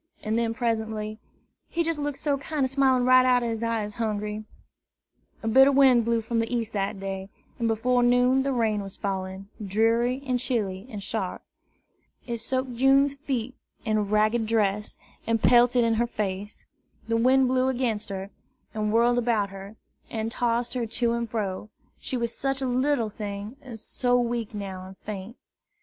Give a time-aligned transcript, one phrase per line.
[0.23, 1.19] and then presently,
[1.69, 4.45] "He jes' look so kinder smilin' right out ob his eyes, Hungry!"
[5.43, 8.95] A bitter wind blew from the east that day, and before noon the rain was
[8.97, 11.43] falling, dreary and chilly and sharp.
[12.25, 13.53] It soaked June's feet
[13.85, 16.65] and ragged dress, and pelted in her face.
[17.07, 18.31] The wind blew against her,
[18.73, 19.75] and whirled about her,
[20.09, 24.55] and tossed her to and fro, she was such a little thing, and so weak
[24.55, 25.35] now and faint.